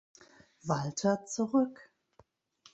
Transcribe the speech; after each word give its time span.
Walther 0.65 1.25
zurück. 1.27 1.91